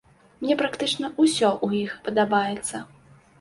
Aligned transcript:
Мне 0.45 0.53
практычна 0.61 1.11
ўсё 1.19 1.49
ў 1.65 1.69
іх 1.89 1.93
падабаецца. 2.09 2.83